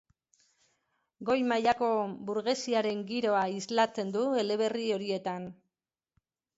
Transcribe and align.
Goi-mailako 1.31 1.91
burgesiaren 2.31 3.05
giroa 3.13 3.45
islatzen 3.61 4.13
du 4.19 4.27
eleberri 4.45 4.91
horietan. 4.99 5.51